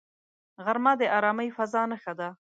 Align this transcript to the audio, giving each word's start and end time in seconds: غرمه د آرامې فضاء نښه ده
غرمه 0.63 0.93
د 0.99 1.01
آرامې 1.17 1.47
فضاء 1.57 1.85
نښه 1.91 2.13
ده 2.19 2.29